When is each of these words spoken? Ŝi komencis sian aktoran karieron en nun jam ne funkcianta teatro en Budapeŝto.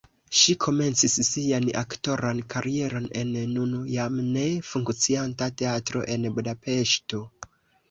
Ŝi 0.37 0.53
komencis 0.63 1.17
sian 1.27 1.67
aktoran 1.81 2.39
karieron 2.55 3.05
en 3.21 3.35
nun 3.59 3.77
jam 3.97 4.17
ne 4.39 4.47
funkcianta 4.73 5.53
teatro 5.63 6.05
en 6.17 6.29
Budapeŝto. 6.41 7.25